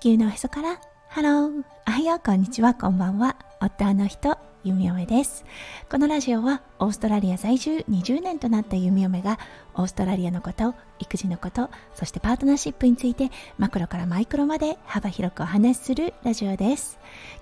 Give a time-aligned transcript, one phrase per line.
[0.00, 0.80] 地球のへそから。
[1.08, 2.20] ハローおはよう。
[2.24, 2.72] こんにちは。
[2.72, 3.34] こんばんは。
[3.60, 4.47] 夫の人。
[4.64, 5.44] 弓嫁です。
[5.88, 9.38] このラジオはオーストラリア在住20年となった弓嫁が
[9.74, 16.98] オーストラリアのこと育児のことそしてパートナーシップについてマクロからマイクロまで幅広くお話しするラジオです。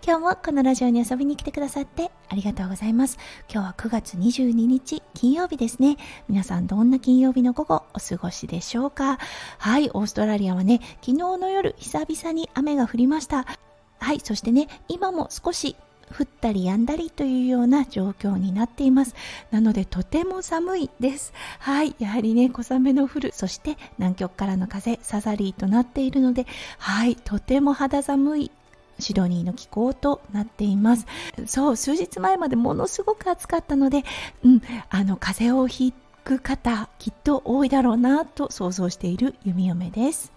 [0.06, 3.18] 今日もこのラジオに遊びに来てくださってありがとうございます。
[3.50, 5.96] 今日は9月22日金曜日ですね。
[6.28, 9.18] 皆さんどんな金曜日の午後お過ごしでしょうか。
[9.58, 13.46] はいオーストラリアはね昨日の夜久々に雨が降りました。
[13.98, 15.76] はいそしてね今も少し
[16.10, 19.14] 降ったり止んだりというような状況になっています。
[19.50, 21.32] なのでとても寒いです。
[21.58, 21.94] はい。
[21.98, 23.32] やはりね小雨の降る。
[23.34, 26.46] そして南極からの風サザリーとなっているので
[26.78, 27.16] はい。
[27.16, 28.50] とても肌寒い
[28.98, 31.06] シドニーの気候となっています。
[31.46, 31.76] そう。
[31.76, 34.04] 数日前までものすごく暑かったので
[34.44, 34.62] うん。
[34.90, 35.92] あの風邪をひ
[36.24, 40.32] く方きっと多いだろうなと想像している弓嫁です。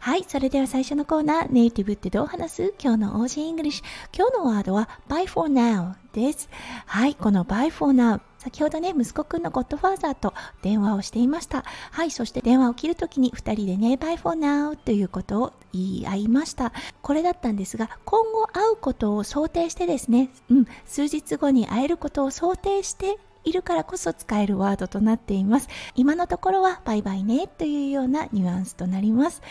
[0.00, 2.74] はい、それでは最初のコーナー、ネイティブってどう話す？
[2.80, 3.84] 今日の Aussie English。
[4.16, 6.48] 今日のワードは Bye for now です。
[6.86, 8.20] はい、この Bye for now。
[8.38, 11.64] 先ほどね、息子くんのゴッドファーザーと電話をしていました。
[11.90, 16.72] はい、そして電話を切るときに2人でね、Bye for now ということを言い合いました。
[17.02, 25.68] これだったんですが、今後会うことを想定してですね、うん、数日後に会えることを想定しているからこそ使えるワードとなっています。
[25.96, 29.42] 今のところはバイバイねというようなニュアンスとなります。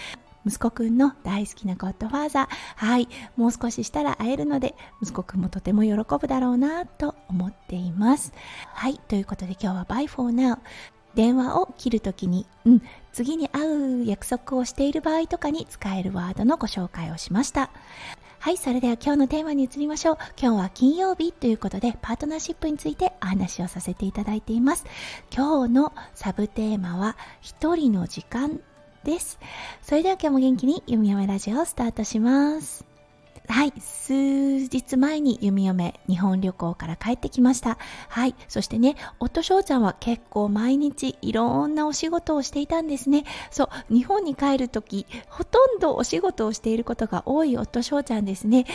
[0.46, 2.48] 息子くんの大好きなゴッドファーザー。
[2.76, 3.08] はい。
[3.36, 8.34] もう少ししたら会えるので息子くんもとても喜ぶだろうなと思っています。
[8.68, 9.00] はい。
[9.08, 10.58] ということで今日は Bye for now
[11.16, 12.82] 電話を切るときに、うん、
[13.14, 17.72] 次に会う約束をしている場合とかに使えるワードのご紹介をしました。
[18.40, 20.18] はい、それでは今日のテーマに移りましょう。
[20.40, 24.86] 今日は金曜日ということで、パートナーシップについてお話をさせていただいています。
[25.36, 28.60] 今日のサブテーマは、一人の時間。
[29.06, 29.40] です。
[29.82, 32.84] それでは今日も元気に弓嫁ラジオをスタートします。
[33.48, 37.78] はい、数日前に弓嫁日本旅行から帰ってきました。
[38.10, 43.24] はい、そしてね、夫翔ちゃんは結構毎日いろんなお仕事をしていたんですね。
[43.52, 48.66] そう、日本に帰るとき、ほとんどお仕事をしていることが多い夫翔ちゃんですね。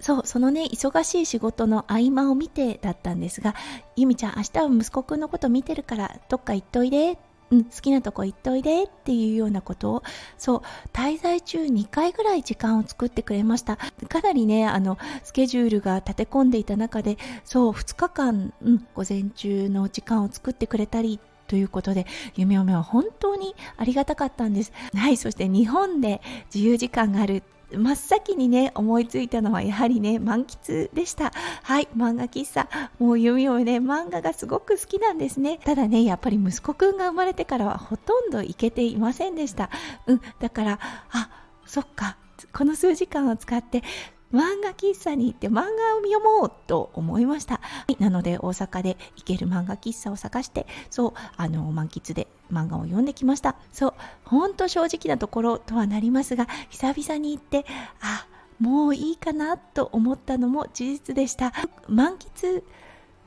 [0.00, 3.54] そう、そのね、忙しい仕事の合間を見てだったんですが、
[3.96, 7.18] ゆみちゃん、明日は息子くんのこと見てるから、どっか行っといで
[7.50, 9.90] うん、好きなとこ行っといでっていうようなこと。
[9.90, 10.02] を
[10.38, 10.62] そう
[10.92, 13.76] 滞在中2回ぐらい時間を作ってくれました。
[14.08, 22.06] かなりねあのスケジュールが立て込んでいた中でそう2日間、うん、午前中の時間を作ってくれたりということで、
[22.36, 24.72] 夢嫁は本当にありがたかったんです。
[24.94, 26.20] はい、そして日本で
[26.54, 27.42] 自由時間がある
[27.72, 31.32] 真っ先にね思いついたのはやはりね満喫でした。
[31.62, 32.68] はい漫画喫茶。
[32.98, 35.58] もう読みをね漫画がすごく好きなんですね。
[35.64, 39.70] ただねやっぱり息子くんが生まれてからはほとんど行けていませんでした。
[40.06, 40.78] うんだから
[41.10, 41.30] あ
[41.66, 42.16] そっか。
[42.52, 43.82] この数時間を使って
[44.32, 45.66] 漫画喫茶に行って漫画を
[46.04, 47.60] 読もうと思いました。
[47.98, 53.56] なので大阪で行ける漫画喫茶を探して、そう、あの、満喫で漫画を読んできました。
[53.72, 57.66] そう、ほんと正直なところとはなりますが、久々に行って、
[58.00, 58.26] あ、
[58.60, 61.52] もういいかなと思ったのも事実でした。
[61.88, 62.62] 満喫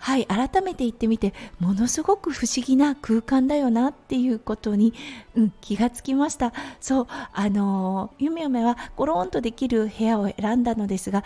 [0.03, 4.93] はい改めて行ってみてものすごく不思議な空間だよなっていうことに、
[5.33, 6.51] うん、気がつきました。
[6.81, 11.23] そうあのゆめゆめはゴロンとできる部屋を選んだのですが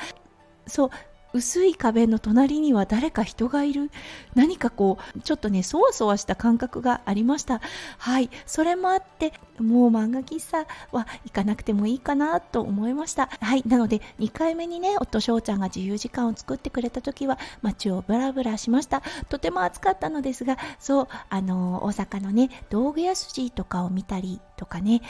[0.68, 0.90] そう
[1.38, 3.92] 薄い壁の隣には誰か人がいる。
[4.34, 7.62] 何かこうちょっとねそわそわした感覚がありました。
[8.00, 8.32] はい。
[8.48, 13.30] それもあってもう漫画喫茶は行かなくてもいいかなと思いました。
[13.40, 13.64] はい。
[13.68, 19.04] なので2回目にね夫翔ちゃんが自由時間を作ってくれた時は街をブラブラしました。
[19.30, 25.02] とても暑かったのですがそうあの大阪のね道具屋筋とかを見たりとかね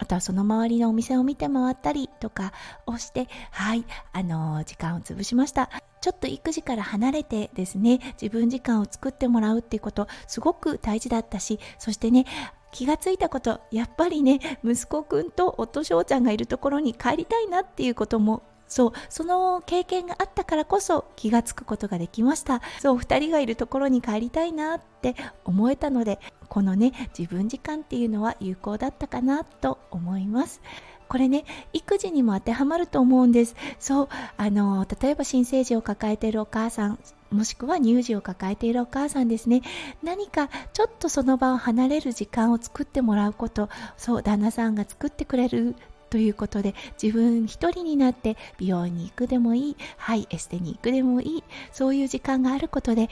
[0.00, 2.52] あとはその周りのお店を見て回ったりとか
[2.86, 5.70] をして、はい、あのー、時間を潰しました。
[6.00, 12.24] ちょっと育児から離れてですね、自分時間を作ってもらうっていうこと、すごく大事だったし、そしてね、
[12.72, 22.62] 気がついたことやっぱりね息子くんと夫翔ちゃんがいるところに帰りたいなっていうこともそうその経験があったからこそ気がつくことができました。
[22.78, 30.62] そう2人がいるところに帰りたいなって思えたのでこのね自分時間っていうのは有効だったかなと思います。
[31.08, 33.56] これね育児にも当てはまると思うんです。
[33.80, 36.98] そうあの例えば新生児を抱えているお母さん
[37.32, 39.62] もしくは乳児を抱えているお母さんですね。
[40.04, 43.68] 何かちょっとその場を離れる時間を作ってもらうこと。
[43.96, 45.74] そう旦那さんが作ってくれる
[46.10, 53.08] ということで自分一人になって美容院に行くでもいいはいエステに行くでもいいそういう時間があることで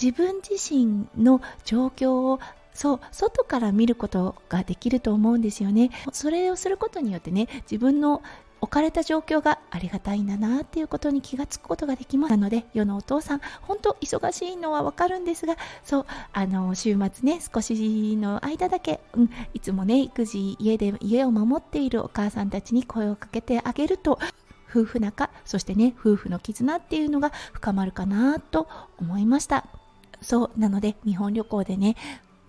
[0.00, 2.40] 自分自身の状況を
[2.74, 5.90] そう外から見ることができると思うんですよね。
[6.12, 8.22] それをすることによってね自分の
[8.60, 24.18] 置かれた状況がありがたいんだなっていうことに気がつくことができますなので世のお父さん本当忙しいのはわかるんですがそうあの週末ね少しの間だけ、うん、いつもね育児家で家を守っているお母さんたちに声をかけてあげると
[24.68, 28.68] 夫婦仲そしてね夫婦の絆っていうのが深まるかなと
[28.98, 29.66] 思いました
[30.20, 31.96] そうなので日本旅行でね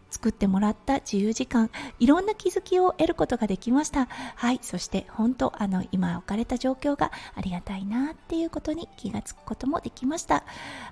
[0.10, 1.70] 作ってもらった自由時間。
[2.00, 4.08] いろんな気づきを得ることができました。
[4.36, 4.60] はい。
[4.62, 10.44] そして本当あの今置かれた状況がありがたいなっていうことに気がつくこともできました。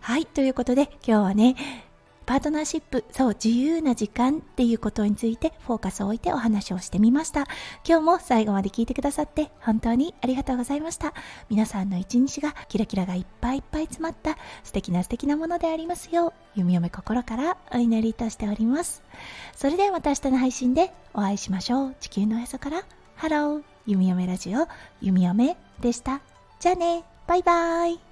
[0.01, 0.25] はい。
[0.25, 1.55] ということで今日はね
[2.25, 7.45] パートナーシップ、そう、自由な時間っていうことについてフォーカスを置いてお話をしてみました。
[7.87, 11.13] 今日も最後まで聞いてくださって本当にありがとうございました。
[11.49, 19.03] 皆さんの一日がキラキラがいっぱいいっぱい詰まった素敵な素敵なものでありますよう、弓嫁心からお祈りいたしております。
[19.55, 21.95] それではまた明日の配信でお会いしましょう。
[21.99, 22.83] 地球のへそから、
[23.15, 24.67] ハロー、弓嫁ラジオ、
[25.01, 26.21] 弓嫁でした。
[26.59, 28.04] じゃあね、バイバーイ。